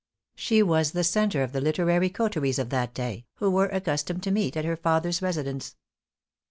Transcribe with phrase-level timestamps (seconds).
[0.33, 4.31] She was the centre of the literary coteries of that day, who were accustomed to
[4.31, 5.75] meet at her father's residence.